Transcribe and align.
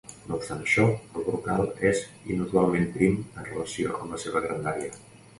No 0.29 0.35
obstant 0.35 0.61
això, 0.67 0.85
el 1.19 1.25
brocal 1.25 1.67
és 1.89 1.99
inusualment 2.35 2.87
prim 2.95 3.19
en 3.41 3.45
relació 3.49 3.93
amb 3.99 4.15
la 4.15 4.23
seva 4.25 4.43
grandària. 4.47 4.97